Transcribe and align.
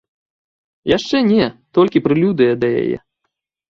Яшчэ 0.97 1.23
не, 1.31 1.45
толькі 1.79 2.05
прэлюдыя 2.09 2.53
да 2.67 2.75
яе. 2.85 2.97